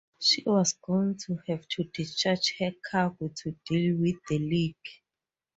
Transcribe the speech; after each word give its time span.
She 0.19 0.41
was 0.47 0.73
going 0.81 1.19
to 1.27 1.37
have 1.47 1.67
to 1.67 1.83
discharge 1.83 2.55
her 2.57 2.71
cargo 2.89 3.27
to 3.43 3.51
deal 3.69 3.97
with 3.97 4.15
the 4.27 4.39
leak. 4.39 5.03